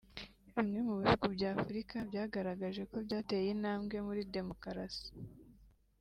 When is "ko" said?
2.91-2.95